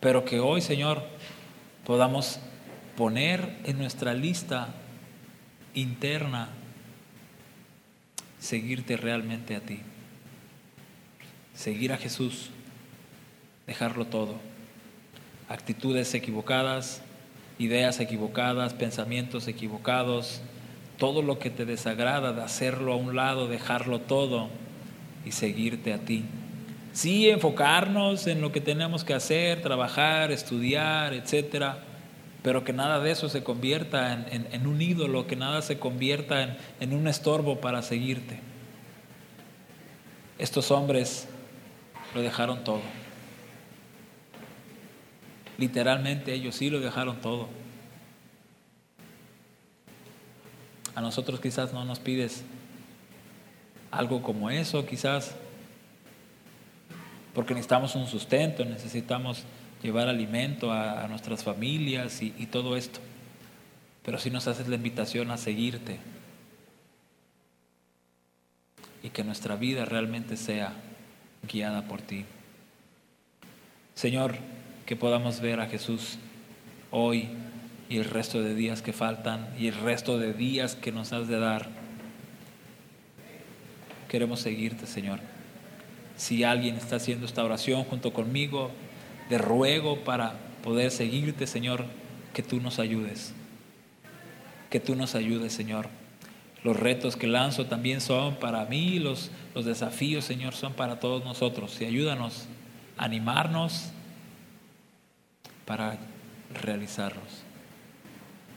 [0.00, 1.02] pero que hoy, Señor,
[1.84, 2.38] podamos
[2.96, 4.74] poner en nuestra lista
[5.74, 6.48] interna
[8.38, 9.80] seguirte realmente a ti,
[11.54, 12.50] seguir a Jesús,
[13.66, 14.36] dejarlo todo,
[15.48, 17.02] actitudes equivocadas,
[17.58, 20.42] ideas equivocadas, pensamientos equivocados,
[20.98, 24.48] todo lo que te desagrada, de hacerlo a un lado, dejarlo todo
[25.24, 26.24] y seguirte a ti.
[26.94, 31.78] Sí, enfocarnos en lo que tenemos que hacer, trabajar, estudiar, etcétera,
[32.40, 36.56] pero que nada de eso se convierta en, un ídolo, que nada se convierta en,
[36.78, 38.38] en un estorbo para seguirte.
[40.38, 41.26] Estos hombres
[42.14, 42.82] lo dejaron todo.
[45.58, 47.48] Literalmente ellos sí lo dejaron todo.
[50.94, 52.44] A nosotros quizás no nos pides
[53.90, 55.34] algo como eso, quizás
[57.34, 59.42] porque necesitamos un sustento, necesitamos
[59.82, 63.00] llevar alimento a, nuestras familias y, todo esto.
[64.04, 65.98] Pero si nos haces la invitación a seguirte
[69.02, 70.72] y que nuestra vida realmente sea
[71.50, 72.24] guiada por ti.
[73.94, 74.36] Señor,
[74.86, 76.18] que podamos ver a Jesús
[76.90, 77.28] hoy
[77.88, 81.28] y el resto de días que faltan y el resto de días que nos has
[81.28, 81.68] de dar.
[84.08, 85.33] Queremos seguirte, Señor.
[86.16, 88.70] Si alguien está haciendo esta oración junto conmigo,
[89.28, 91.86] de ruego para poder seguirte, Señor,
[92.32, 93.32] que tú nos ayudes.
[94.70, 95.88] Que tú nos ayudes, Señor.
[96.62, 101.24] Los retos que lanzo también son para mí, los, los desafíos, Señor, son para todos
[101.24, 101.80] nosotros.
[101.80, 102.46] Y ayúdanos
[102.96, 103.90] a animarnos
[105.66, 105.98] para
[106.62, 107.42] realizarlos.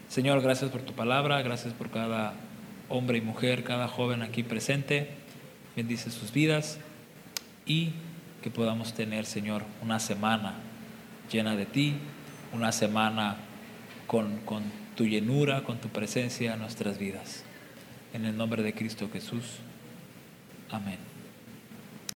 [0.07, 2.33] Señor, gracias por tu palabra, gracias por cada
[2.87, 5.09] hombre y mujer, cada joven aquí presente.
[5.75, 6.79] Bendice sus vidas
[7.67, 7.91] y
[8.41, 10.55] que podamos tener, Señor, una semana
[11.31, 11.95] llena de ti,
[12.53, 13.37] una semana
[14.07, 14.63] con, con
[14.95, 17.43] tu llenura, con tu presencia en nuestras vidas.
[18.13, 19.43] En el nombre de Cristo Jesús.
[20.71, 21.16] Amén.